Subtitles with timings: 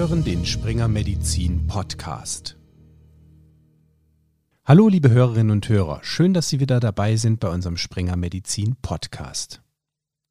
[0.00, 2.56] hören den Springer Medizin Podcast.
[4.64, 8.76] Hallo, liebe Hörerinnen und Hörer, schön, dass Sie wieder dabei sind bei unserem Springer Medizin
[8.80, 9.60] Podcast.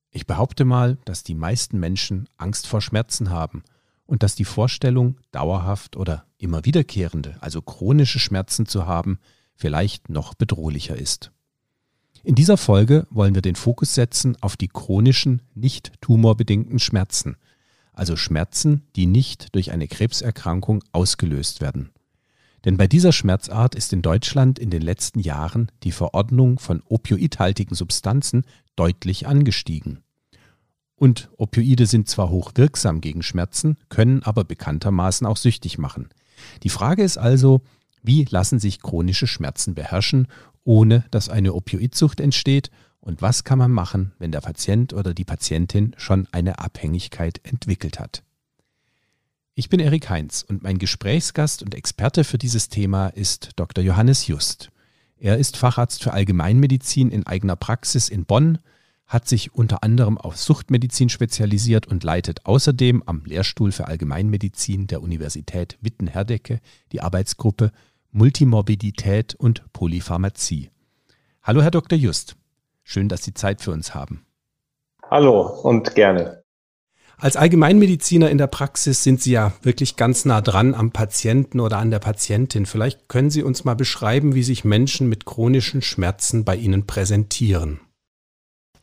[0.10, 3.62] Ich behaupte mal, dass die meisten Menschen Angst vor Schmerzen haben
[4.08, 9.20] und dass die Vorstellung, dauerhaft oder immer wiederkehrende, also chronische Schmerzen zu haben,
[9.54, 11.32] vielleicht noch bedrohlicher ist.
[12.24, 17.38] In dieser Folge wollen wir den Fokus setzen auf die chronischen, nicht tumorbedingten Schmerzen–
[18.00, 21.90] also Schmerzen, die nicht durch eine Krebserkrankung ausgelöst werden.
[22.66, 27.76] Denn bei dieser Schmerzart ist in Deutschland in den letzten Jahren die Verordnung von opioidhaltigen
[27.76, 28.44] Substanzen
[28.76, 30.00] deutlich angestiegen.
[30.96, 36.10] Und Opioide sind zwar hochwirksam gegen Schmerzen, können aber bekanntermaßen auch süchtig machen.
[36.64, 37.62] Die Frage ist also,
[38.04, 40.28] wie lassen sich chronische Schmerzen beherrschen,
[40.66, 42.70] ohne dass eine Opioidsucht entsteht
[43.02, 48.00] und was kann man machen, wenn der Patient oder die Patientin schon eine Abhängigkeit entwickelt
[48.00, 48.24] hat.
[49.56, 53.84] Ich bin Erik Heinz und mein Gesprächsgast und Experte für dieses Thema ist Dr.
[53.84, 54.72] Johannes Just.
[55.18, 58.60] Er ist Facharzt für Allgemeinmedizin in eigener Praxis in Bonn,
[59.06, 65.02] hat sich unter anderem auf Suchtmedizin spezialisiert und leitet außerdem am Lehrstuhl für Allgemeinmedizin der
[65.02, 66.62] Universität Witten-Herdecke
[66.92, 67.72] die Arbeitsgruppe
[68.12, 70.70] Multimorbidität und Polypharmazie.
[71.44, 71.98] Hallo, Herr Dr.
[71.98, 72.39] Just.
[72.92, 74.26] Schön, dass Sie Zeit für uns haben.
[75.12, 76.42] Hallo und gerne.
[77.20, 81.78] Als Allgemeinmediziner in der Praxis sind Sie ja wirklich ganz nah dran am Patienten oder
[81.78, 82.66] an der Patientin.
[82.66, 87.80] Vielleicht können Sie uns mal beschreiben, wie sich Menschen mit chronischen Schmerzen bei Ihnen präsentieren.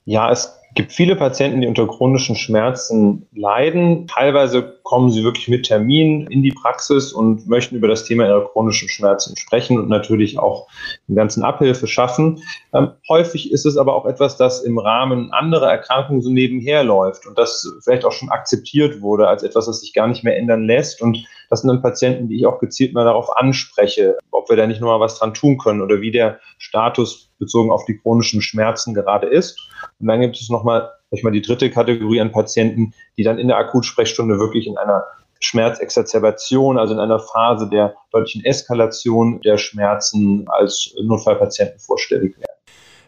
[0.04, 4.06] Ja, es gibt viele Patienten, die unter chronischen Schmerzen leiden.
[4.06, 8.46] Teilweise kommen sie wirklich mit Termin in die Praxis und möchten über das Thema ihrer
[8.46, 10.68] chronischen Schmerzen sprechen und natürlich auch
[11.08, 12.42] den ganzen Abhilfe schaffen.
[12.74, 17.26] Ähm, häufig ist es aber auch etwas, das im Rahmen anderer Erkrankungen so nebenher läuft
[17.26, 20.64] und das vielleicht auch schon akzeptiert wurde als etwas, das sich gar nicht mehr ändern
[20.64, 21.00] lässt.
[21.00, 24.66] Und das sind dann Patienten, die ich auch gezielt mal darauf anspreche, ob wir da
[24.66, 28.94] nicht nochmal was dran tun können oder wie der Status bezogen auf die chronischen Schmerzen
[28.94, 29.58] gerade ist.
[30.00, 30.90] Und dann gibt es nochmal,
[31.22, 35.04] mal, die dritte Kategorie an Patienten, die dann in der Akutsprechstunde wirklich in einer
[35.40, 42.46] Schmerzexazerbation, also in einer Phase der deutlichen Eskalation der Schmerzen als Notfallpatienten vorstellig werden.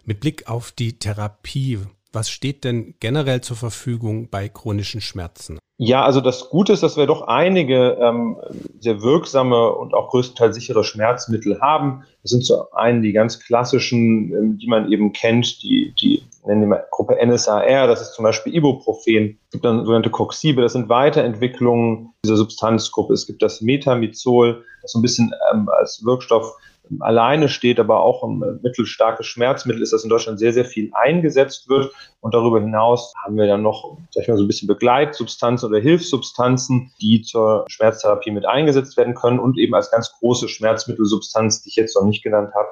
[0.05, 1.79] Mit Blick auf die Therapie,
[2.13, 5.59] was steht denn generell zur Verfügung bei chronischen Schmerzen?
[5.81, 8.37] Ja, also das Gute ist, dass wir doch einige ähm,
[8.81, 12.03] sehr wirksame und auch größtenteils sichere Schmerzmittel haben.
[12.23, 16.69] Das sind so einen die ganz klassischen, ähm, die man eben kennt, die, die nennen
[16.69, 19.39] wir Gruppe NSAR, das ist zum Beispiel Ibuprofen.
[19.45, 23.13] Es gibt dann sogenannte Coxibe, das sind Weiterentwicklungen dieser Substanzgruppe.
[23.13, 26.57] Es gibt das Metamizol, das so ein bisschen ähm, als Wirkstoff
[27.01, 31.69] alleine steht, aber auch ein mittelstarkes Schmerzmittel ist, das in Deutschland sehr, sehr viel eingesetzt
[31.69, 31.93] wird.
[32.21, 35.81] Und darüber hinaus haben wir dann noch, sag ich mal, so ein bisschen Begleitsubstanzen oder
[35.81, 41.71] Hilfssubstanzen, die zur Schmerztherapie mit eingesetzt werden können und eben als ganz große Schmerzmittelsubstanz, die
[41.71, 42.69] ich jetzt noch nicht genannt habe,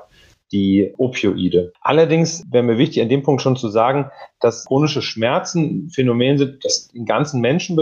[0.53, 1.73] die Opioide.
[1.81, 4.11] Allerdings wäre mir wichtig, an dem Punkt schon zu sagen,
[4.41, 7.77] dass chronische Schmerzen Phänomen sind, das den ganzen Menschen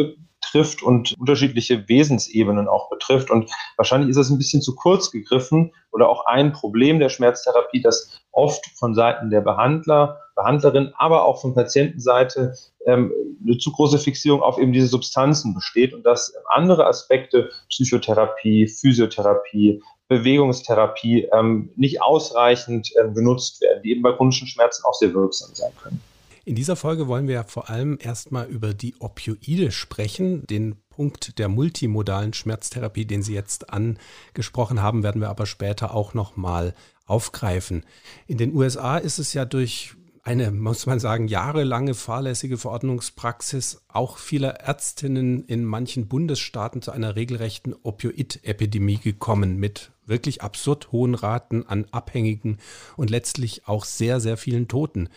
[0.55, 3.31] betrifft und unterschiedliche Wesensebenen auch betrifft.
[3.31, 7.83] Und wahrscheinlich ist es ein bisschen zu kurz gegriffen oder auch ein Problem der Schmerztherapie,
[7.83, 12.55] das oft von Seiten der Behandler, Behandlerin, aber auch von Patientenseite
[12.87, 13.13] ähm,
[13.45, 19.83] eine zu große Fixierung auf eben diese Substanzen besteht und dass andere Aspekte, Psychotherapie, Physiotherapie,
[20.09, 25.51] Bewegungstherapie ähm, nicht ausreichend ähm, genutzt werden, die eben bei chronischen Schmerzen auch sehr wirksam
[25.55, 26.01] sein können.
[26.47, 30.47] In dieser Folge wollen wir vor allem erstmal über die Opioide sprechen.
[30.47, 36.13] Den Punkt der multimodalen Schmerztherapie, den Sie jetzt angesprochen haben, werden wir aber später auch
[36.13, 36.75] nochmal
[37.07, 37.85] aufgreifen.
[38.27, 44.19] In den USA ist es ja durch eine, muss man sagen, jahrelange fahrlässige Verordnungspraxis auch
[44.19, 51.67] vieler Ärztinnen in manchen Bundesstaaten zu einer regelrechten Opioid-Epidemie gekommen mit wirklich absurd hohen Raten
[51.67, 52.59] an Abhängigen
[52.97, 55.09] und letztlich auch sehr, sehr vielen Toten.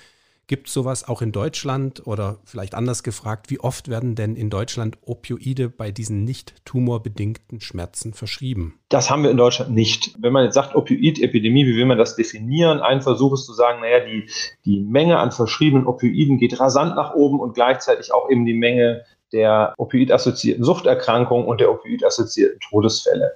[0.50, 4.50] Gibt es sowas auch in Deutschland oder vielleicht anders gefragt, wie oft werden denn in
[4.50, 8.80] Deutschland Opioide bei diesen nicht tumorbedingten Schmerzen verschrieben?
[8.88, 10.16] Das haben wir in Deutschland nicht.
[10.20, 12.80] Wenn man jetzt sagt Opioid-Epidemie, wie will man das definieren?
[12.80, 14.30] Ein Versuch ist zu sagen, naja, die,
[14.64, 19.04] die Menge an verschriebenen Opioiden geht rasant nach oben und gleichzeitig auch eben die Menge
[19.34, 23.34] der opioid-assoziierten Suchterkrankungen und der opioid-assoziierten Todesfälle.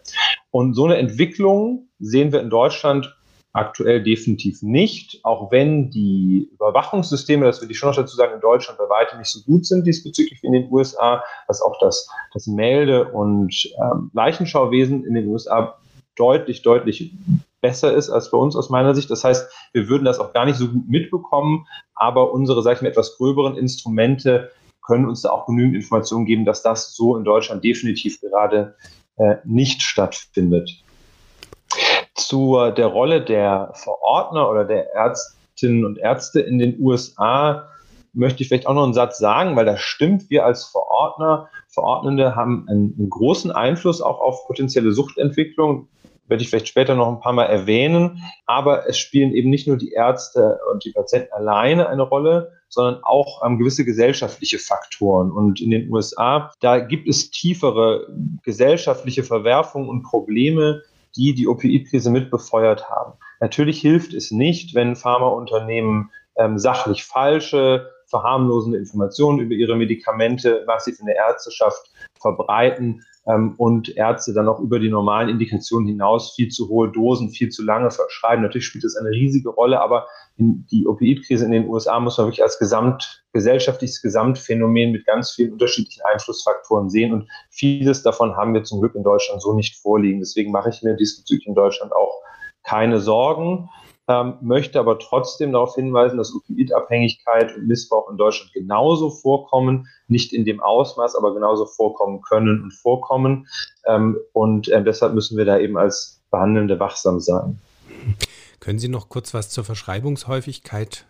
[0.50, 3.14] Und so eine Entwicklung sehen wir in Deutschland
[3.54, 8.40] Aktuell definitiv nicht, auch wenn die Überwachungssysteme, das will ich schon noch dazu sagen, in
[8.40, 12.08] Deutschland bei weitem nicht so gut sind diesbezüglich wie in den USA, was auch das,
[12.34, 15.78] das Melde- und ähm, Leichenschauwesen in den USA
[16.16, 17.14] deutlich, deutlich
[17.62, 19.10] besser ist als bei uns aus meiner Sicht.
[19.12, 22.82] Das heißt, wir würden das auch gar nicht so gut mitbekommen, aber unsere, sag ich
[22.82, 24.52] mal, etwas gröberen Instrumente
[24.86, 28.76] können uns da auch genügend Informationen geben, dass das so in Deutschland definitiv gerade
[29.18, 30.84] äh, nicht stattfindet.
[32.28, 37.68] Zu der Rolle der Verordner oder der Ärztinnen und Ärzte in den USA
[38.14, 40.30] möchte ich vielleicht auch noch einen Satz sagen, weil das stimmt.
[40.30, 45.88] Wir als Verordner, Verordnende haben einen, einen großen Einfluss auch auf potenzielle Suchtentwicklung
[46.32, 48.24] werde ich vielleicht später noch ein paar Mal erwähnen.
[48.48, 53.02] Aber es spielen eben nicht nur die Ärzte und die Patienten alleine eine Rolle, sondern
[53.04, 55.30] auch ähm, gewisse gesellschaftliche Faktoren.
[55.30, 58.08] Und in den USA, da gibt es tiefere
[58.44, 60.82] gesellschaftliche Verwerfungen und Probleme,
[61.16, 63.14] die die Opioidkrise mitbefeuert haben.
[63.40, 71.00] Natürlich hilft es nicht, wenn Pharmaunternehmen ähm, sachlich falsche, verharmlosende Informationen über ihre Medikamente massiv
[71.00, 76.50] in der Ärzteschaft verbreiten ähm, und Ärzte dann auch über die normalen Indikationen hinaus viel
[76.50, 78.44] zu hohe Dosen, viel zu lange verschreiben.
[78.44, 80.08] Natürlich spielt das eine riesige Rolle, aber
[80.38, 85.54] die Opioidkrise in den USA muss man wirklich als gesamt, gesellschaftliches Gesamtphänomen mit ganz vielen
[85.54, 90.20] unterschiedlichen Einflussfaktoren sehen und vieles davon haben wir zum Glück in Deutschland so nicht vorliegen.
[90.20, 92.22] Deswegen mache ich mir diesbezüglich in Deutschland auch
[92.64, 93.70] keine Sorgen
[94.08, 100.34] ähm, möchte aber trotzdem darauf hinweisen, dass Opioidabhängigkeit und Missbrauch in Deutschland genauso vorkommen, nicht
[100.34, 103.48] in dem Ausmaß, aber genauso vorkommen können und vorkommen.
[103.86, 107.60] Ähm, und äh, deshalb müssen wir da eben als Behandelnde wachsam sein.
[108.60, 111.06] Können Sie noch kurz was zur Verschreibungshäufigkeit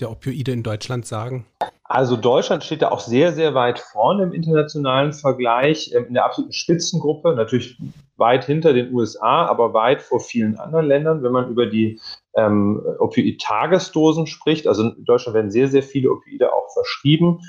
[0.00, 1.46] der Opioide in Deutschland sagen?
[1.84, 6.24] Also Deutschland steht da auch sehr, sehr weit vorne im internationalen Vergleich, ähm, in der
[6.24, 7.78] absoluten Spitzengruppe, natürlich
[8.16, 11.22] weit hinter den USA, aber weit vor vielen anderen Ländern.
[11.22, 12.00] Wenn man über die
[12.34, 17.40] ähm, Opioid-Tagesdosen spricht, also in Deutschland werden sehr, sehr viele Opioide auch verschrieben.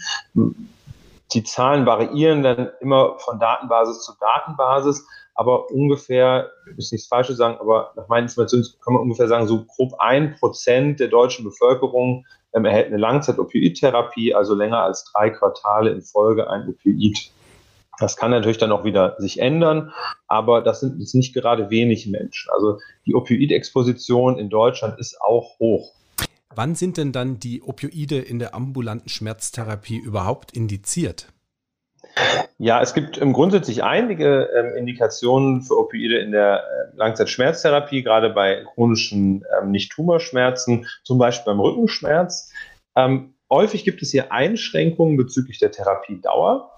[1.34, 7.38] Die Zahlen variieren dann immer von Datenbasis zu Datenbasis, aber ungefähr, ich muss nichts Falsches
[7.38, 11.44] sagen, aber nach meinen Informationen kann man ungefähr sagen, so grob ein Prozent der deutschen
[11.44, 17.32] Bevölkerung ähm, erhält eine Langzeit-Opioid-Therapie, also länger als drei Quartale in Folge ein Opioid.
[18.00, 19.92] Das kann natürlich dann auch wieder sich ändern,
[20.28, 22.50] aber das sind jetzt nicht gerade wenig Menschen.
[22.52, 25.94] Also die Opioidexposition in Deutschland ist auch hoch.
[26.56, 31.28] Wann sind denn dann die Opioide in der ambulanten Schmerztherapie überhaupt indiziert?
[32.60, 38.30] Ja, es gibt ähm, grundsätzlich einige ähm, Indikationen für Opioide in der äh, Langzeitschmerztherapie, gerade
[38.30, 42.52] bei chronischen ähm, Nicht-Tumorschmerzen, zum Beispiel beim Rückenschmerz.
[42.96, 46.73] Ähm, häufig gibt es hier Einschränkungen bezüglich der Therapiedauer.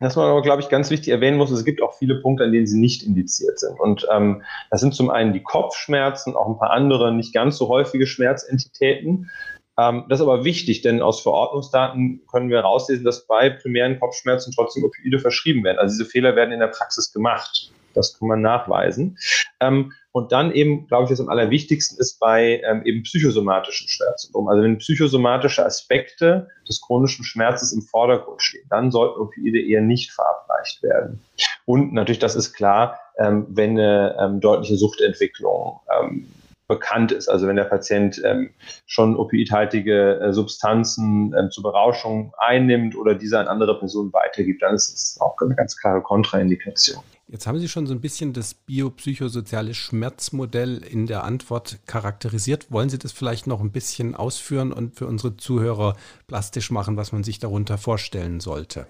[0.00, 2.52] Was man aber, glaube ich, ganz wichtig erwähnen muss, es gibt auch viele Punkte, an
[2.52, 3.78] denen sie nicht indiziert sind.
[3.78, 7.68] Und ähm, das sind zum einen die Kopfschmerzen, auch ein paar andere nicht ganz so
[7.68, 9.30] häufige Schmerzentitäten.
[9.78, 14.52] Ähm, das ist aber wichtig, denn aus Verordnungsdaten können wir herauslesen, dass bei primären Kopfschmerzen
[14.54, 15.78] trotzdem Opioide verschrieben werden.
[15.78, 17.72] Also diese Fehler werden in der Praxis gemacht.
[17.94, 19.18] Das kann man nachweisen.
[19.60, 24.48] Ähm, und dann eben, glaube ich, was am allerwichtigsten ist bei ähm, eben psychosomatischen Schmerzsyndromen.
[24.48, 30.12] Also wenn psychosomatische Aspekte des chronischen Schmerzes im Vordergrund stehen, dann sollten Opioide eher nicht
[30.12, 31.20] verabreicht werden.
[31.64, 36.28] Und natürlich, das ist klar, ähm, wenn eine ähm, deutliche Suchtentwicklung ähm,
[36.68, 37.28] bekannt ist.
[37.28, 38.50] Also wenn der Patient ähm,
[38.86, 44.76] schon opioidhaltige äh, Substanzen ähm, zur Berauschung einnimmt oder diese an andere Personen weitergibt, dann
[44.76, 47.02] ist es auch eine ganz klare Kontraindikation.
[47.26, 52.70] Jetzt haben Sie schon so ein bisschen das biopsychosoziale Schmerzmodell in der Antwort charakterisiert.
[52.70, 55.96] Wollen Sie das vielleicht noch ein bisschen ausführen und für unsere Zuhörer
[56.26, 58.86] plastisch machen, was man sich darunter vorstellen sollte?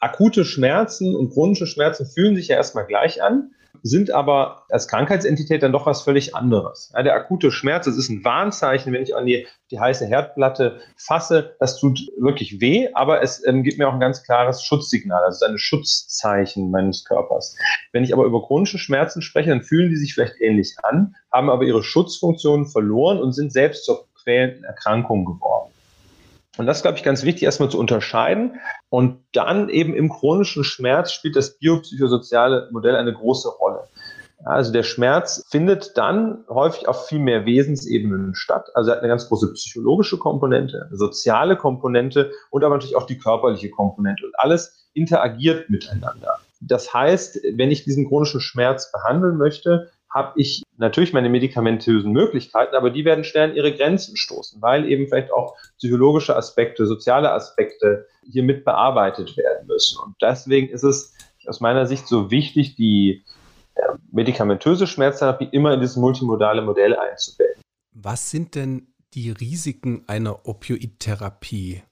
[0.00, 5.62] Akute Schmerzen und chronische Schmerzen fühlen sich ja erstmal gleich an sind aber als Krankheitsentität
[5.62, 6.92] dann doch was völlig anderes.
[6.94, 10.80] Ja, der akute Schmerz, das ist ein Warnzeichen, wenn ich an die, die heiße Herdplatte
[10.96, 15.22] fasse, das tut wirklich weh, aber es ähm, gibt mir auch ein ganz klares Schutzsignal,
[15.22, 17.56] also ein Schutzzeichen meines Körpers.
[17.92, 21.50] Wenn ich aber über chronische Schmerzen spreche, dann fühlen die sich vielleicht ähnlich an, haben
[21.50, 25.57] aber ihre Schutzfunktionen verloren und sind selbst zur quälenden Erkrankung geworden.
[26.58, 28.60] Und das glaube ich, ganz wichtig, erstmal zu unterscheiden.
[28.90, 33.84] Und dann eben im chronischen Schmerz spielt das biopsychosoziale Modell eine große Rolle.
[34.44, 38.68] Also der Schmerz findet dann häufig auf viel mehr Wesensebenen statt.
[38.74, 43.06] Also er hat eine ganz große psychologische Komponente, eine soziale Komponente und aber natürlich auch
[43.06, 44.26] die körperliche Komponente.
[44.26, 46.38] Und alles interagiert miteinander.
[46.60, 52.74] Das heißt, wenn ich diesen chronischen Schmerz behandeln möchte, habe ich natürlich meine medikamentösen Möglichkeiten,
[52.74, 57.32] aber die werden schnell an ihre Grenzen stoßen, weil eben vielleicht auch psychologische Aspekte, soziale
[57.32, 59.98] Aspekte hier mit bearbeitet werden müssen.
[60.02, 61.14] Und deswegen ist es
[61.46, 63.24] aus meiner Sicht so wichtig, die
[64.10, 67.62] medikamentöse Schmerztherapie immer in dieses multimodale Modell einzubetten.
[67.92, 71.82] Was sind denn die Risiken einer Opioidtherapie?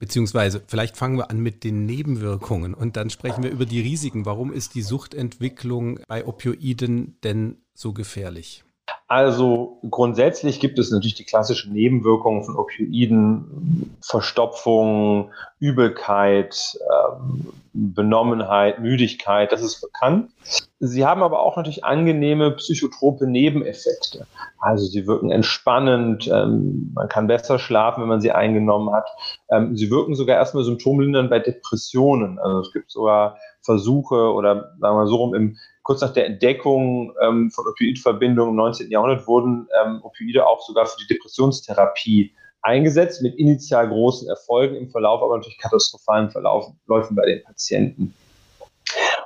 [0.00, 4.24] Beziehungsweise vielleicht fangen wir an mit den Nebenwirkungen und dann sprechen wir über die Risiken.
[4.24, 8.64] Warum ist die Suchtentwicklung bei Opioiden denn so gefährlich?
[9.08, 19.52] Also grundsätzlich gibt es natürlich die klassischen Nebenwirkungen von Opioiden, Verstopfung, Übelkeit, ähm, Benommenheit, Müdigkeit,
[19.52, 20.30] das ist bekannt.
[20.82, 24.26] Sie haben aber auch natürlich angenehme psychotrope Nebeneffekte.
[24.58, 29.06] Also sie wirken entspannend, ähm, man kann besser schlafen, wenn man sie eingenommen hat.
[29.50, 32.38] Ähm, sie wirken sogar erstmal symptomlindernd bei Depressionen.
[32.38, 37.12] Also es gibt sogar Versuche oder sagen wir so rum im kurz nach der Entdeckung
[37.22, 38.90] ähm, von Opioidverbindungen im 19.
[38.90, 42.32] Jahrhundert wurden ähm, Opioide auch sogar für die Depressionstherapie
[42.62, 48.14] eingesetzt, mit initial großen Erfolgen, im Verlauf aber natürlich katastrophalen Verläufen bei den Patienten.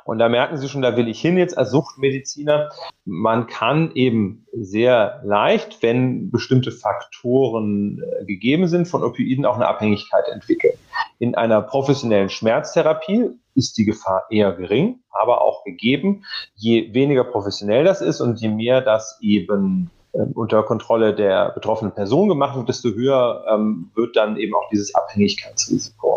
[0.05, 2.71] Und da merken Sie schon, da will ich hin jetzt als Suchtmediziner.
[3.05, 9.67] Man kann eben sehr leicht, wenn bestimmte Faktoren äh, gegeben sind, von Opioiden auch eine
[9.67, 10.75] Abhängigkeit entwickeln.
[11.19, 16.25] In einer professionellen Schmerztherapie ist die Gefahr eher gering, aber auch gegeben.
[16.55, 21.95] Je weniger professionell das ist und je mehr das eben ähm, unter Kontrolle der betroffenen
[21.95, 26.14] Person gemacht wird, desto höher ähm, wird dann eben auch dieses Abhängigkeitsrisiko.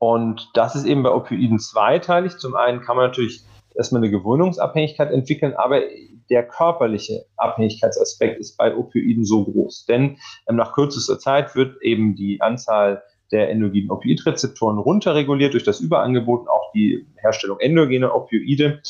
[0.00, 2.38] Und das ist eben bei Opioiden zweiteilig.
[2.38, 3.42] Zum einen kann man natürlich
[3.74, 5.82] erstmal eine Gewöhnungsabhängigkeit entwickeln, aber
[6.30, 9.84] der körperliche Abhängigkeitsaspekt ist bei Opioiden so groß.
[9.84, 10.16] Denn
[10.48, 16.40] ähm, nach kürzester Zeit wird eben die Anzahl der endogenen Opioidrezeptoren runterreguliert durch das Überangebot
[16.40, 18.80] und auch die Herstellung endogener Opioide.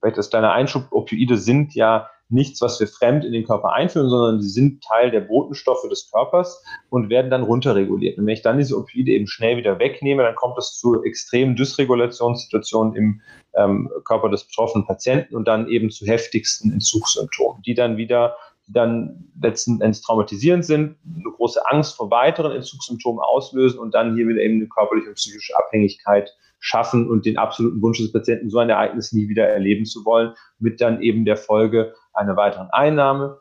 [0.00, 4.08] Vielleicht das kleine Einschub, Opioide sind ja nichts, was wir fremd in den Körper einführen,
[4.08, 8.18] sondern sie sind Teil der Botenstoffe des Körpers und werden dann runterreguliert.
[8.18, 11.54] Und wenn ich dann diese Opioide eben schnell wieder wegnehme, dann kommt es zu extremen
[11.54, 13.20] Dysregulationssituationen im
[13.54, 18.72] ähm, Körper des betroffenen Patienten und dann eben zu heftigsten Entzugssymptomen, die dann wieder die
[18.72, 24.26] dann letzten Endes traumatisierend sind, eine große Angst vor weiteren Entzugssymptomen auslösen und dann hier
[24.26, 28.58] wieder eben eine körperliche und psychische Abhängigkeit schaffen und den absoluten Wunsch des Patienten, so
[28.58, 33.38] ein Ereignis nie wieder erleben zu wollen, mit dann eben der Folge einer weiteren Einnahme,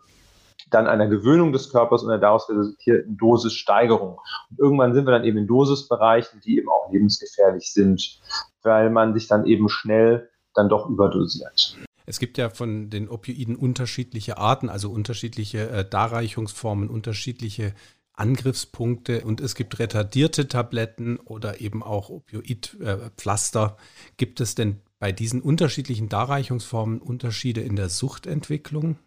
[0.69, 4.19] dann einer Gewöhnung des Körpers und einer daraus resultierten Dosissteigerung.
[4.49, 8.19] Und irgendwann sind wir dann eben in Dosisbereichen, die eben auch lebensgefährlich sind,
[8.63, 11.77] weil man sich dann eben schnell dann doch überdosiert.
[12.05, 17.73] Es gibt ja von den Opioiden unterschiedliche Arten, also unterschiedliche äh, Darreichungsformen, unterschiedliche
[18.13, 23.77] Angriffspunkte und es gibt retardierte Tabletten oder eben auch Opioidpflaster.
[23.77, 28.97] Äh, gibt es denn bei diesen unterschiedlichen Darreichungsformen Unterschiede in der Suchtentwicklung?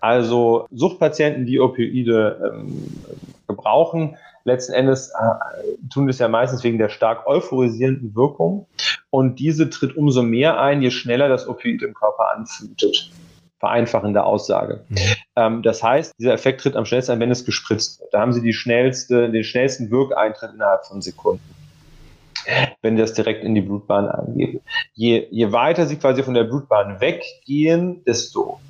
[0.00, 2.90] Also Suchtpatienten, die Opioide ähm,
[3.46, 8.66] gebrauchen, letzten Endes äh, tun das ja meistens wegen der stark euphorisierenden Wirkung.
[9.10, 13.10] Und diese tritt umso mehr ein, je schneller das Opioid im Körper anflutet.
[13.60, 14.84] Vereinfachende Aussage.
[14.88, 14.98] Mhm.
[15.36, 18.12] Ähm, das heißt, dieser Effekt tritt am schnellsten ein, wenn es gespritzt wird.
[18.12, 21.51] Da haben Sie die schnellste, den schnellsten Wirkeintritt innerhalb von Sekunden
[22.80, 24.60] wenn das direkt in die Blutbahn eingeben.
[24.94, 28.60] Je, je weiter Sie quasi von der Blutbahn weggehen, desto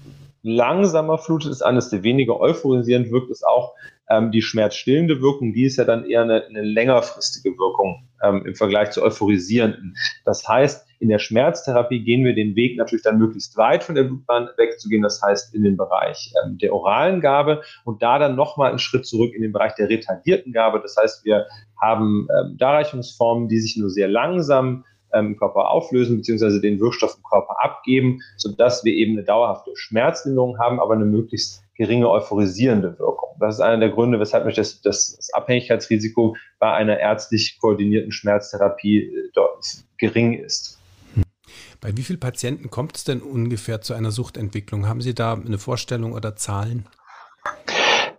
[0.42, 3.74] langsamer flutet es an, desto weniger euphorisierend wirkt es auch.
[4.08, 8.54] Ähm, die schmerzstillende Wirkung, die ist ja dann eher eine, eine längerfristige Wirkung ähm, im
[8.54, 9.96] Vergleich zu euphorisierenden.
[10.24, 14.04] Das heißt, in der Schmerztherapie gehen wir den Weg natürlich dann möglichst weit von der
[14.04, 18.70] Blutbahn wegzugehen, das heißt in den Bereich ähm, der oralen Gabe und da dann nochmal
[18.70, 20.80] einen Schritt zurück in den Bereich der retardierten Gabe.
[20.80, 21.46] Das heißt, wir
[21.80, 27.16] haben ähm, Darreichungsformen, die sich nur sehr langsam ähm, im Körper auflösen, beziehungsweise den Wirkstoff
[27.16, 32.96] im Körper abgeben, sodass wir eben eine dauerhafte Schmerzlinderung haben, aber eine möglichst geringe euphorisierende
[33.00, 33.30] Wirkung.
[33.40, 38.12] Das ist einer der Gründe, weshalb mich das, das, das Abhängigkeitsrisiko bei einer ärztlich koordinierten
[38.12, 39.30] Schmerztherapie äh,
[39.98, 40.71] gering ist.
[41.82, 44.88] Bei wie vielen Patienten kommt es denn ungefähr zu einer Suchtentwicklung?
[44.88, 46.88] Haben Sie da eine Vorstellung oder Zahlen?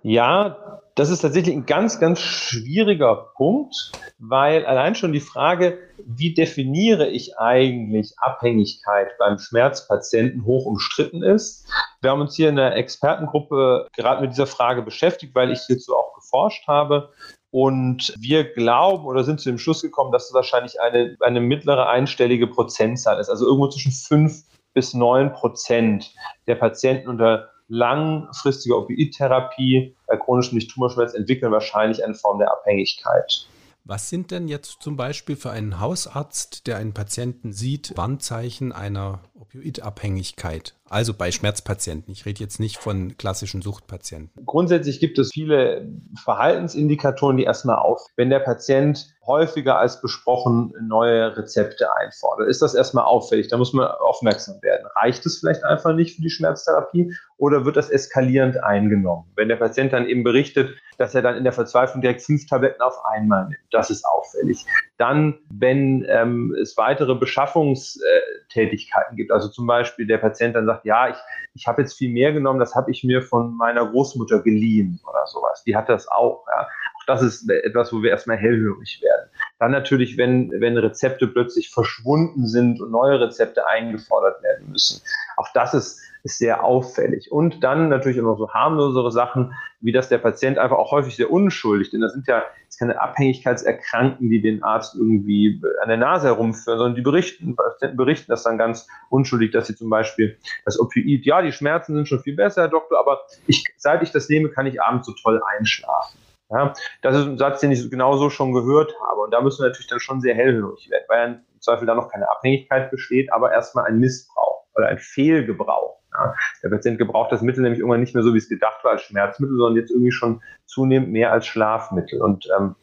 [0.01, 6.34] Ja, das ist tatsächlich ein ganz, ganz schwieriger Punkt, weil allein schon die Frage, wie
[6.34, 11.65] definiere ich eigentlich Abhängigkeit beim Schmerzpatienten hoch umstritten ist.
[12.01, 15.96] Wir haben uns hier in der Expertengruppe gerade mit dieser Frage beschäftigt, weil ich hierzu
[15.96, 17.13] auch geforscht habe.
[17.53, 21.88] Und wir glauben oder sind zu dem Schluss gekommen, dass es wahrscheinlich eine, eine mittlere
[21.88, 23.29] einstellige Prozentzahl ist.
[23.29, 24.41] Also irgendwo zwischen fünf
[24.74, 26.15] bis neun Prozent
[26.48, 33.48] der Patienten unter langfristiger Opioidtherapie bei chronischem Nicht-Tumorschmerz entwickeln wahrscheinlich eine Form der Abhängigkeit.
[33.83, 39.19] Was sind denn jetzt zum Beispiel für einen Hausarzt, der einen Patienten sieht, Warnzeichen einer
[39.39, 40.74] Opioidabhängigkeit?
[40.90, 42.12] Also bei Schmerzpatienten.
[42.12, 44.46] Ich rede jetzt nicht von klassischen Suchtpatienten.
[44.46, 45.88] Grundsätzlich gibt es viele
[46.24, 48.06] Verhaltensindikatoren, die erstmal auf.
[48.16, 53.48] Wenn der Patient häufiger als besprochen neue Rezepte einfordert, ist das erstmal auffällig.
[53.48, 54.86] Da muss man aufmerksam werden.
[54.96, 59.32] Reicht es vielleicht einfach nicht für die Schmerztherapie oder wird das eskalierend eingenommen?
[59.36, 62.82] Wenn der Patient dann eben berichtet, dass er dann in der Verzweiflung direkt fünf Tabletten
[62.82, 64.66] auf einmal nimmt, das ist auffällig.
[64.98, 69.31] Dann, wenn ähm, es weitere Beschaffungstermine Rücktätigkeiten gibt.
[69.31, 71.17] Also zum Beispiel der Patient dann sagt, ja, ich,
[71.53, 75.25] ich habe jetzt viel mehr genommen, das habe ich mir von meiner Großmutter geliehen oder
[75.27, 75.63] sowas.
[75.63, 76.45] Die hat das auch.
[76.48, 76.63] Ja.
[76.63, 79.29] Auch das ist etwas, wo wir erstmal hellhörig werden.
[79.63, 85.01] Dann natürlich, wenn, wenn Rezepte plötzlich verschwunden sind und neue Rezepte eingefordert werden müssen.
[85.38, 87.32] Auch das ist, ist sehr auffällig.
[87.32, 91.32] Und dann natürlich noch so harmlosere Sachen, wie dass der Patient einfach auch häufig sehr
[91.32, 96.27] unschuldig, denn das sind ja jetzt keine Abhängigkeitserkrankten, die den Arzt irgendwie an der Nase
[96.27, 100.77] herumführen, sondern die berichten, Patienten berichten das dann ganz unschuldig, dass sie zum Beispiel das
[100.77, 104.27] Opioid, ja, die Schmerzen sind schon viel besser, Herr Doktor, aber ich, seit ich das
[104.27, 106.17] nehme, kann ich abends so toll einschlafen.
[106.50, 109.21] Ja, das ist ein Satz, den ich genauso schon gehört habe.
[109.21, 112.09] Und da müssen wir natürlich dann schon sehr hellhörig werden, weil im Zweifel da noch
[112.09, 116.00] keine Abhängigkeit besteht, aber erstmal ein Missbrauch oder ein Fehlgebrauch.
[116.13, 118.91] Ja, der Patient gebraucht das Mittel nämlich irgendwann nicht mehr so, wie es gedacht war,
[118.91, 122.21] als Schmerzmittel, sondern jetzt irgendwie schon zunehmend mehr als Schlafmittel.
[122.21, 122.75] Und ähm,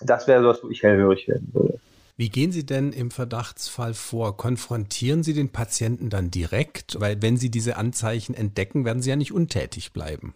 [0.00, 1.78] das wäre so was, wo ich hellhörig werden würde.
[2.16, 4.36] Wie gehen Sie denn im Verdachtsfall vor?
[4.36, 7.00] Konfrontieren Sie den Patienten dann direkt?
[7.00, 10.34] Weil wenn Sie diese Anzeichen entdecken, werden Sie ja nicht untätig bleiben.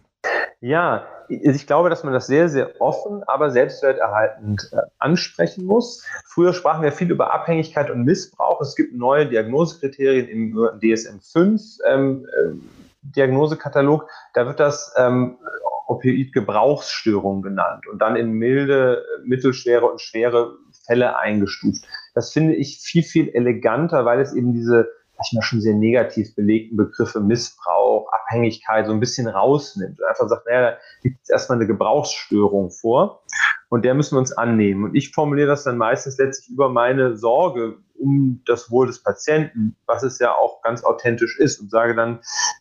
[0.60, 6.04] Ja, ich glaube, dass man das sehr, sehr offen, aber selbstwerterhaltend äh, ansprechen muss.
[6.26, 8.60] Früher sprachen wir viel über Abhängigkeit und Missbrauch.
[8.60, 12.54] Es gibt neue Diagnosekriterien im DSM-5 ähm, äh,
[13.02, 14.08] Diagnosekatalog.
[14.34, 15.38] Da wird das ähm,
[15.86, 21.84] Opioid-Gebrauchsstörung genannt und dann in milde, mittelschwere und schwere Fälle eingestuft.
[22.14, 26.76] Das finde ich viel, viel eleganter, weil es eben diese manchmal schon sehr negativ belegten
[26.76, 31.58] Begriffe Missbrauch, Abhängigkeit so ein bisschen rausnimmt und einfach sagt, naja, da liegt jetzt erstmal
[31.58, 33.22] eine Gebrauchsstörung vor
[33.68, 34.84] und der müssen wir uns annehmen.
[34.84, 39.76] Und ich formuliere das dann meistens letztlich über meine Sorge um das Wohl des Patienten,
[39.86, 42.20] was es ja auch ganz authentisch ist und sage dann,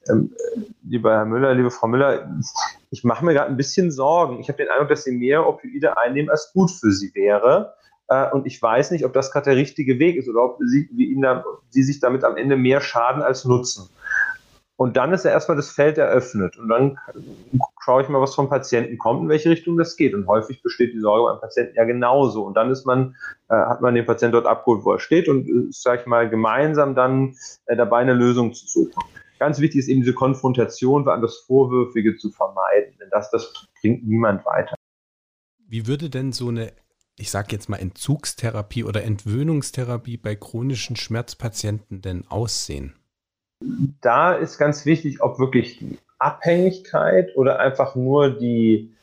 [0.09, 0.33] ähm,
[0.83, 2.39] lieber Herr Müller, liebe Frau Müller,
[2.89, 4.39] ich mache mir gerade ein bisschen Sorgen.
[4.39, 7.73] Ich habe den Eindruck, dass Sie mehr Opioide einnehmen, als gut für Sie wäre.
[8.07, 10.89] Äh, und ich weiß nicht, ob das gerade der richtige Weg ist oder ob sie,
[10.93, 13.89] wie da, sie sich damit am Ende mehr schaden als nutzen.
[14.77, 16.57] Und dann ist ja erstmal das Feld eröffnet.
[16.57, 16.99] Und dann
[17.81, 20.13] schaue ich mal, was vom Patienten kommt, in welche Richtung das geht.
[20.13, 22.43] Und häufig besteht die Sorge beim Patienten ja genauso.
[22.43, 23.15] Und dann ist man,
[23.47, 26.29] äh, hat man den Patienten dort abgeholt, wo er steht und ist, sag ich mal,
[26.29, 27.37] gemeinsam dann
[27.67, 29.01] äh, dabei, eine Lösung zu suchen.
[29.39, 32.95] Ganz wichtig ist eben diese Konfrontation, an das Vorwürfige zu vermeiden.
[32.99, 34.75] Denn das, das bringt niemand weiter.
[35.67, 36.73] Wie würde denn so eine
[37.17, 42.95] ich sage jetzt mal Entzugstherapie oder Entwöhnungstherapie bei chronischen Schmerzpatienten denn aussehen?
[44.01, 48.93] Da ist ganz wichtig, ob wirklich die Abhängigkeit oder einfach nur die,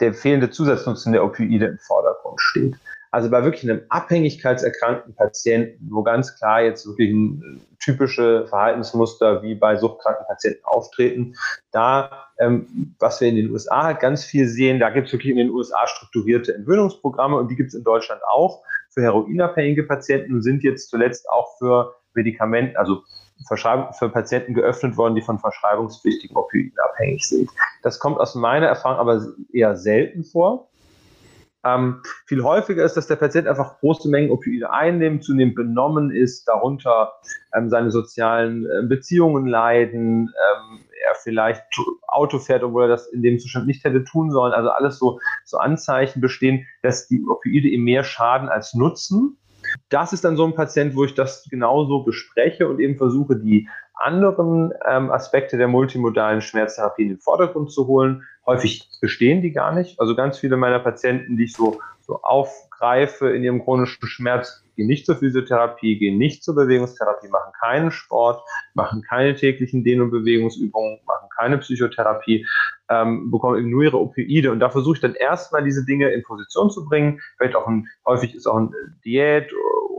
[0.00, 2.76] der fehlende Zusatznutzen der Opioide im Vordergrund steht.
[3.12, 9.54] Also bei wirklich einem abhängigkeitserkrankten Patienten, wo ganz klar jetzt wirklich ein typische Verhaltensmuster wie
[9.56, 11.34] bei suchtkranken Patienten auftreten,
[11.72, 15.32] da, ähm, was wir in den USA halt ganz viel sehen, da gibt es wirklich
[15.32, 20.34] in den USA strukturierte Entwöhnungsprogramme und die gibt es in Deutschland auch für heroinabhängige Patienten
[20.34, 23.02] und sind jetzt zuletzt auch für Medikamente, also
[23.48, 27.48] für Patienten geöffnet worden, die von verschreibungspflichtigen Opioiden abhängig sind.
[27.82, 30.69] Das kommt aus meiner Erfahrung aber eher selten vor.
[31.64, 36.48] Ähm, viel häufiger ist, dass der Patient einfach große Mengen Opioide einnimmt, zunehmend benommen ist,
[36.48, 37.12] darunter
[37.54, 41.62] ähm, seine sozialen äh, Beziehungen leiden, ähm, er vielleicht
[42.06, 44.52] Auto fährt, obwohl er das in dem Zustand nicht hätte tun sollen.
[44.52, 49.36] Also alles so, so Anzeichen bestehen, dass die Opioide ihm mehr schaden als nutzen.
[49.88, 53.68] Das ist dann so ein Patient, wo ich das genauso bespreche und eben versuche, die
[53.94, 58.24] anderen ähm, Aspekte der multimodalen Schmerztherapie in den Vordergrund zu holen.
[58.46, 60.00] Häufig bestehen die gar nicht.
[60.00, 64.86] Also ganz viele meiner Patienten, die ich so, so aufgreife in ihrem chronischen Schmerz, gehen
[64.86, 70.10] nicht zur Physiotherapie, gehen nicht zur Bewegungstherapie, machen keinen Sport, machen keine täglichen Dehn- und
[70.10, 72.46] Bewegungsübungen, machen keine Psychotherapie,
[72.90, 74.50] ähm, bekommen eben nur ihre Opioide.
[74.50, 77.20] Und da versuche ich dann erstmal diese Dinge in Position zu bringen.
[77.38, 78.74] Vielleicht auch ein, häufig ist auch ein
[79.04, 79.50] Diät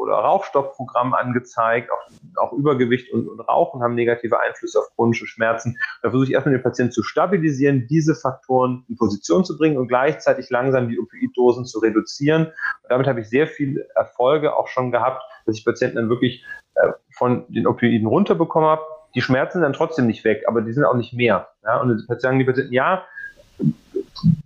[0.01, 5.77] oder Rauchstoffprogramm angezeigt, auch, auch Übergewicht und, und Rauchen haben negative Einflüsse auf chronische Schmerzen.
[6.01, 9.87] Da versuche ich erstmal den Patienten zu stabilisieren, diese Faktoren in Position zu bringen und
[9.87, 12.47] gleichzeitig langsam die Opioiddosen zu reduzieren.
[12.47, 16.43] Und damit habe ich sehr viele Erfolge auch schon gehabt, dass ich Patienten dann wirklich
[16.75, 18.81] äh, von den Opioiden runterbekommen habe.
[19.15, 21.49] Die Schmerzen sind dann trotzdem nicht weg, aber die sind auch nicht mehr.
[21.63, 21.81] Ja?
[21.81, 23.05] Und die sagen die Patienten, ja,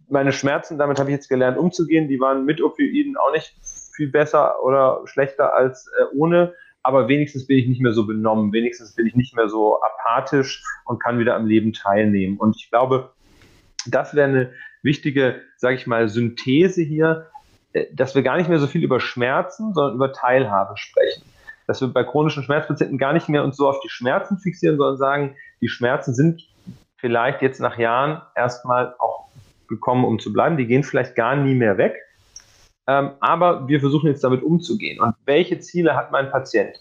[0.10, 3.54] meine Schmerzen, damit habe ich jetzt gelernt umzugehen, die waren mit Opioiden auch nicht
[3.96, 8.54] viel besser oder schlechter als äh, ohne, aber wenigstens bin ich nicht mehr so benommen,
[8.54, 12.38] wenigstens bin ich nicht mehr so apathisch und kann wieder am Leben teilnehmen.
[12.38, 13.12] Und ich glaube,
[13.88, 17.28] das wäre eine wichtige, sage ich mal, Synthese hier,
[17.74, 21.24] äh, dass wir gar nicht mehr so viel über Schmerzen, sondern über Teilhabe sprechen.
[21.68, 24.98] Dass wir bei chronischen Schmerzpatienten gar nicht mehr uns so auf die Schmerzen fixieren, sondern
[24.98, 26.44] sagen, die Schmerzen sind
[26.98, 29.28] vielleicht jetzt nach Jahren erstmal auch
[29.68, 30.58] gekommen, um zu bleiben.
[30.58, 31.96] Die gehen vielleicht gar nie mehr weg.
[32.88, 35.00] Ähm, aber wir versuchen jetzt damit umzugehen.
[35.00, 36.80] Und welche Ziele hat mein Patient?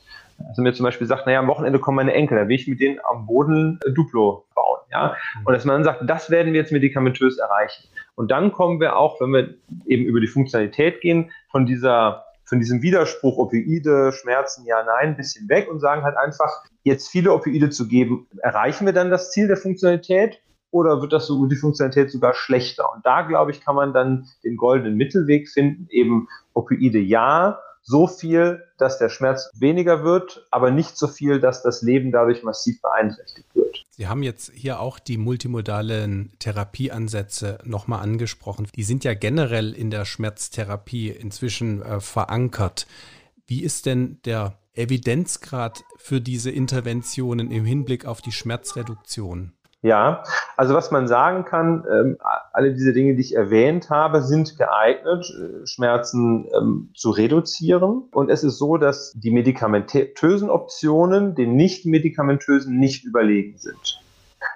[0.49, 2.81] Also mir zum Beispiel sagt, naja, am Wochenende kommen meine Enkel, da will ich mit
[2.81, 4.81] denen am Boden äh, Duplo bauen.
[4.91, 5.17] Ja?
[5.45, 7.85] Und dass man dann sagt, das werden wir jetzt medikamentös erreichen.
[8.17, 9.55] Und dann kommen wir auch, wenn wir
[9.87, 15.17] eben über die Funktionalität gehen, von dieser von diesem Widerspruch Opioide, Schmerzen, ja, nein, ein
[15.17, 19.31] bisschen weg und sagen halt einfach, jetzt viele Opioide zu geben, erreichen wir dann das
[19.31, 22.93] Ziel der Funktionalität oder wird das so die Funktionalität sogar schlechter?
[22.93, 28.07] Und da, glaube ich, kann man dann den goldenen Mittelweg finden, eben Opioide ja, so
[28.07, 32.81] viel, dass der Schmerz weniger wird, aber nicht so viel, dass das Leben dadurch massiv
[32.81, 33.85] beeinträchtigt wird.
[33.91, 38.67] Sie haben jetzt hier auch die multimodalen Therapieansätze nochmal angesprochen.
[38.75, 42.87] Die sind ja generell in der Schmerztherapie inzwischen äh, verankert.
[43.47, 49.53] Wie ist denn der Evidenzgrad für diese Interventionen im Hinblick auf die Schmerzreduktion?
[49.85, 50.23] Ja,
[50.57, 52.17] also was man sagen kann, ähm,
[52.55, 58.05] alle diese Dinge, die ich erwähnt habe, sind geeignet, äh, Schmerzen ähm, zu reduzieren.
[58.11, 64.01] Und es ist so, dass die medikamentösen Optionen den nicht-medikamentösen nicht überlegen sind.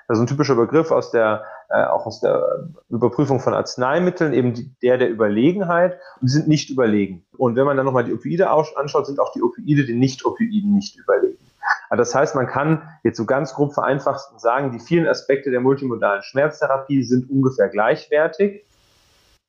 [0.08, 4.54] Das ist ein typischer Begriff aus der, äh, auch aus der Überprüfung von Arzneimitteln, eben
[4.54, 5.98] die, der der Überlegenheit.
[6.22, 7.22] Und die sind nicht überlegen.
[7.36, 10.96] Und wenn man dann nochmal die Opioide anschaut, sind auch die Opioide den Nicht-Opioiden nicht
[10.96, 11.47] überlegen.
[11.90, 15.60] Also das heißt, man kann jetzt so ganz grob vereinfacht sagen, die vielen Aspekte der
[15.60, 18.64] multimodalen Schmerztherapie sind ungefähr gleichwertig,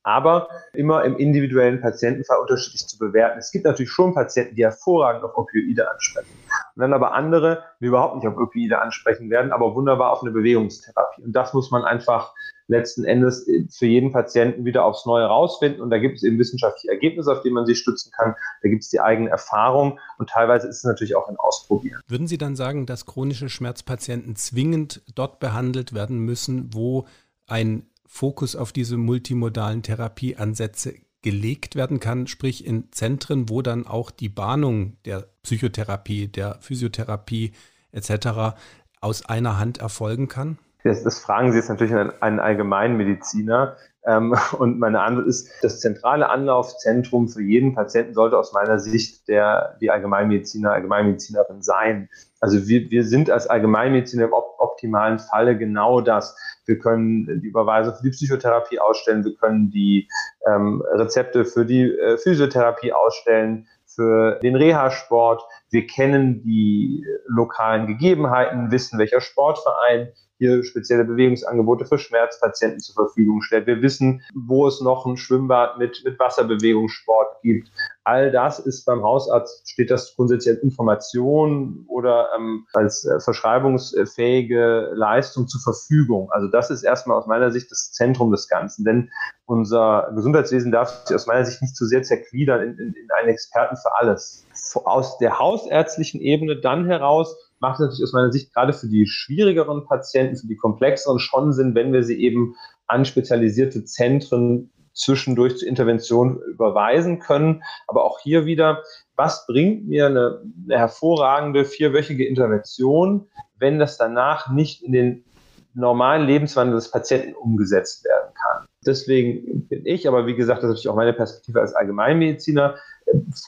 [0.03, 3.37] aber immer im individuellen Patientenfall unterschiedlich zu bewerten.
[3.37, 6.31] Es gibt natürlich schon Patienten, die hervorragend auf Opioide ansprechen.
[6.75, 10.31] Und dann aber andere, die überhaupt nicht auf Opioide ansprechen werden, aber wunderbar auf eine
[10.31, 11.23] Bewegungstherapie.
[11.23, 12.33] Und das muss man einfach
[12.69, 15.81] letzten Endes für jeden Patienten wieder aufs Neue rausfinden.
[15.81, 18.35] Und da gibt es eben wissenschaftliche Ergebnisse, auf die man sich stützen kann.
[18.61, 22.01] Da gibt es die eigene Erfahrung und teilweise ist es natürlich auch ein Ausprobieren.
[22.07, 27.05] Würden Sie dann sagen, dass chronische Schmerzpatienten zwingend dort behandelt werden müssen, wo
[27.47, 34.11] ein Fokus auf diese multimodalen Therapieansätze gelegt werden kann, sprich in Zentren, wo dann auch
[34.11, 37.51] die Bahnung der Psychotherapie, der Physiotherapie
[37.91, 38.55] etc.
[39.01, 40.59] aus einer Hand erfolgen kann?
[40.83, 43.75] Das, das fragen Sie jetzt natürlich einen, Allgemeinmediziner.
[44.05, 49.27] Ähm, und meine Antwort ist, das zentrale Anlaufzentrum für jeden Patienten sollte aus meiner Sicht
[49.27, 52.09] der, die Allgemeinmediziner, Allgemeinmedizinerin sein.
[52.39, 56.37] Also wir, wir sind als Allgemeinmediziner im optimalen Falle genau das.
[56.65, 60.07] Wir können die Überweisung für die Psychotherapie ausstellen, wir können die
[60.45, 65.43] ähm, Rezepte für die äh, Physiotherapie ausstellen, für den Reha-Sport.
[65.71, 70.09] Wir kennen die lokalen Gegebenheiten, wissen, welcher Sportverein
[70.39, 73.67] hier spezielle Bewegungsangebote für Schmerzpatienten zur Verfügung stellt.
[73.67, 77.69] Wir wissen, wo es noch ein Schwimmbad mit, mit Wasserbewegungssport gibt.
[78.05, 84.91] All das ist beim Hausarzt, steht das grundsätzlich als Information oder ähm, als äh, verschreibungsfähige
[84.95, 86.31] Leistung zur Verfügung.
[86.31, 88.85] Also das ist erstmal aus meiner Sicht das Zentrum des Ganzen.
[88.85, 89.11] Denn
[89.45, 93.29] unser Gesundheitswesen darf sich aus meiner Sicht nicht zu sehr zergliedern in, in, in einen
[93.29, 94.47] Experten für alles.
[94.85, 99.05] Aus der hausärztlichen Ebene dann heraus macht es natürlich aus meiner Sicht gerade für die
[99.05, 102.55] schwierigeren Patienten, für die komplexeren schon Sinn, wenn wir sie eben
[102.87, 107.63] an spezialisierte Zentren zwischendurch zur Intervention überweisen können.
[107.87, 108.83] Aber auch hier wieder,
[109.15, 115.25] was bringt mir eine, eine hervorragende vierwöchige Intervention, wenn das danach nicht in den
[115.73, 118.65] normalen Lebenswandel des Patienten umgesetzt werden kann?
[118.85, 122.75] Deswegen bin ich, aber wie gesagt, das ist natürlich auch meine Perspektive als Allgemeinmediziner,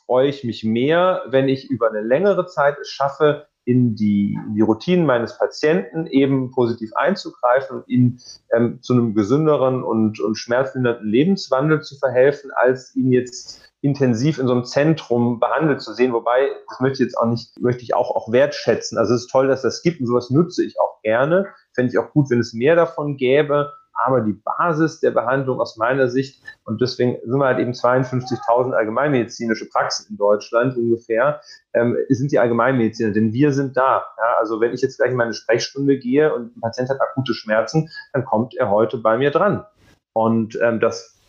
[0.05, 4.55] freue ich mich mehr, wenn ich über eine längere Zeit es schaffe, in die, in
[4.55, 8.19] die Routinen meines Patienten eben positiv einzugreifen und ihn
[8.53, 14.47] ähm, zu einem gesünderen und, und schmerzlindernden Lebenswandel zu verhelfen, als ihn jetzt intensiv in
[14.47, 16.13] so einem Zentrum behandelt zu sehen.
[16.13, 18.97] Wobei, das möchte ich jetzt auch nicht, möchte ich auch, auch wertschätzen.
[18.97, 21.47] Also es ist toll, dass das gibt und sowas nutze ich auch gerne.
[21.73, 25.77] Fände ich auch gut, wenn es mehr davon gäbe aber die Basis der Behandlung aus
[25.77, 31.41] meiner Sicht, und deswegen sind wir halt eben 52.000 allgemeinmedizinische Praxen in Deutschland ungefähr,
[31.73, 34.05] ähm, sind die Allgemeinmediziner, denn wir sind da.
[34.17, 34.35] Ja?
[34.39, 37.89] Also wenn ich jetzt gleich in meine Sprechstunde gehe und ein Patient hat akute Schmerzen,
[38.13, 39.65] dann kommt er heute bei mir dran.
[40.13, 41.20] Und ähm, das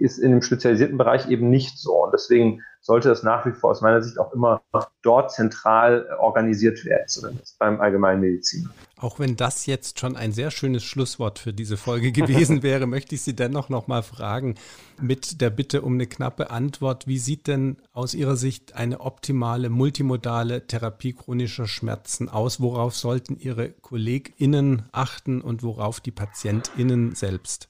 [0.00, 2.04] ist in dem spezialisierten Bereich eben nicht so.
[2.04, 4.62] Und deswegen sollte das nach wie vor aus meiner Sicht auch immer
[5.02, 8.70] dort zentral organisiert werden, zumindest beim Allgemeinmediziner.
[8.96, 13.14] Auch wenn das jetzt schon ein sehr schönes Schlusswort für diese Folge gewesen wäre, möchte
[13.14, 14.54] ich Sie dennoch noch mal fragen
[15.00, 17.06] mit der Bitte um eine knappe Antwort.
[17.06, 22.60] Wie sieht denn aus Ihrer Sicht eine optimale multimodale Therapie chronischer Schmerzen aus?
[22.60, 27.69] Worauf sollten Ihre KollegInnen achten und worauf die PatientInnen selbst?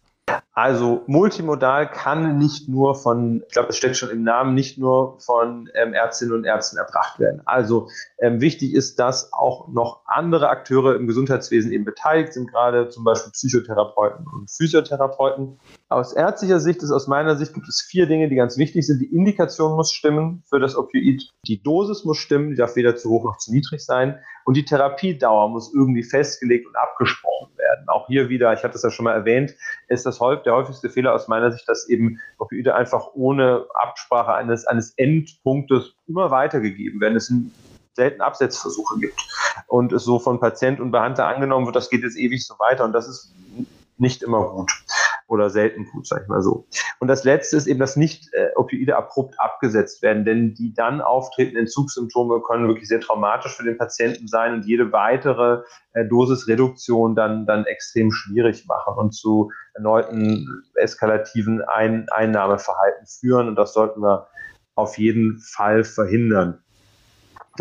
[0.62, 5.18] Also multimodal kann nicht nur von, ich glaube, es steckt schon im Namen, nicht nur
[5.18, 7.40] von ähm, Ärztinnen und Ärzten erbracht werden.
[7.46, 12.90] Also ähm, wichtig ist, dass auch noch andere Akteure im Gesundheitswesen eben beteiligt sind, gerade
[12.90, 15.58] zum Beispiel Psychotherapeuten und Physiotherapeuten.
[15.88, 19.00] Aus ärztlicher Sicht ist aus meiner Sicht gibt es vier Dinge, die ganz wichtig sind.
[19.00, 23.08] Die Indikation muss stimmen für das Opioid, die Dosis muss stimmen, die darf weder zu
[23.08, 27.59] hoch noch zu niedrig sein und die Therapiedauer muss irgendwie festgelegt und abgesprochen werden.
[27.88, 29.54] Auch hier wieder, ich hatte es ja schon mal erwähnt,
[29.88, 34.34] ist das häufig, der häufigste Fehler aus meiner Sicht, dass eben Opioide einfach ohne Absprache
[34.34, 37.16] eines, eines Endpunktes immer weitergegeben werden.
[37.16, 37.52] Es sind
[37.94, 39.20] selten Absetzversuche gibt.
[39.66, 42.84] Und es so von Patient und Behandler angenommen wird, das geht jetzt ewig so weiter.
[42.84, 43.34] Und das ist
[43.98, 44.72] nicht immer gut
[45.30, 46.66] oder selten gut, sag ich mal so.
[46.98, 51.00] Und das Letzte ist eben, dass nicht äh, Opioide abrupt abgesetzt werden, denn die dann
[51.00, 55.62] auftretenden Entzugssymptome können wirklich sehr traumatisch für den Patienten sein und jede weitere
[55.92, 63.48] äh, Dosisreduktion dann, dann extrem schwierig machen und zu erneuten eskalativen Ein Einnahmeverhalten führen.
[63.48, 64.26] Und das sollten wir
[64.74, 66.62] auf jeden Fall verhindern.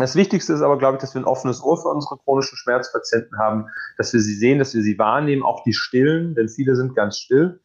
[0.00, 3.38] Das Wichtigste ist aber, glaube ich, dass wir ein offenes Ohr für unsere chronischen Schmerzpatienten
[3.38, 3.66] haben,
[3.98, 7.18] dass wir sie sehen, dass wir sie wahrnehmen, auch die Stillen, denn viele sind ganz
[7.18, 7.60] still.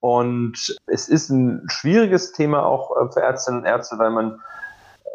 [0.00, 4.40] Und es ist ein schwieriges Thema auch äh, für Ärztinnen und Ärzte, weil man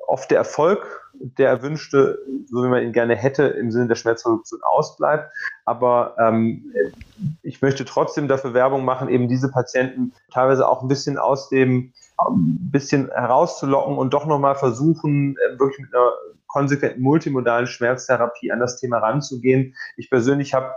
[0.07, 4.61] oft der Erfolg, der erwünschte, so wie man ihn gerne hätte, im Sinne der Schmerzreduktion
[4.63, 5.31] ausbleibt.
[5.65, 6.73] Aber ähm,
[7.43, 11.93] ich möchte trotzdem dafür Werbung machen, eben diese Patienten teilweise auch ein bisschen aus dem
[12.17, 16.11] ein bisschen herauszulocken und doch nochmal versuchen, äh, wirklich mit einer
[16.53, 19.75] konsequenten multimodalen Schmerztherapie an das Thema ranzugehen.
[19.97, 20.71] Ich persönlich habe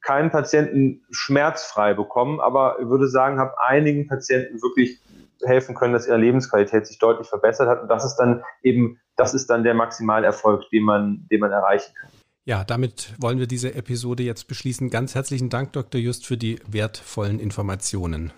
[0.00, 5.00] keinen Patienten schmerzfrei bekommen, aber würde sagen, habe einigen Patienten wirklich
[5.44, 7.82] helfen können, dass ihre Lebensqualität sich deutlich verbessert hat.
[7.82, 11.92] Und das ist dann eben, das ist dann der Maximalerfolg, den man, den man erreichen
[12.00, 12.10] kann.
[12.44, 14.88] Ja, damit wollen wir diese Episode jetzt beschließen.
[14.88, 16.00] Ganz herzlichen Dank, Dr.
[16.00, 18.32] Just, für die wertvollen Informationen.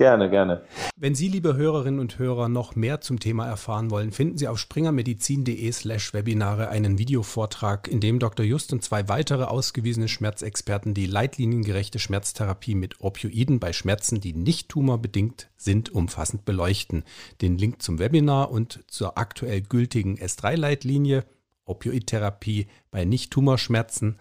[0.00, 0.62] Gerne, gerne.
[0.96, 4.58] Wenn Sie, liebe Hörerinnen und Hörer, noch mehr zum Thema erfahren wollen, finden Sie auf
[4.58, 8.46] springermedizin.de slash Webinare einen Videovortrag, in dem Dr.
[8.46, 14.70] Just und zwei weitere ausgewiesene Schmerzexperten die leitliniengerechte Schmerztherapie mit Opioiden bei Schmerzen, die nicht
[14.70, 17.04] tumorbedingt sind, umfassend beleuchten.
[17.42, 21.26] Den Link zum Webinar und zur aktuell gültigen S3-Leitlinie
[21.66, 24.18] Opioidtherapie bei Nicht-Tumorschmerzen,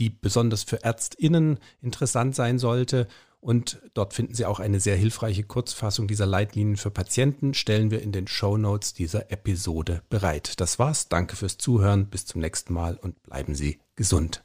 [0.00, 3.06] die besonders für ÄrztInnen interessant sein sollte
[3.42, 8.00] und dort finden Sie auch eine sehr hilfreiche Kurzfassung dieser Leitlinien für Patienten, stellen wir
[8.00, 10.60] in den Show Notes dieser Episode bereit.
[10.60, 11.08] Das war's.
[11.08, 12.06] Danke fürs Zuhören.
[12.06, 14.44] Bis zum nächsten Mal und bleiben Sie gesund.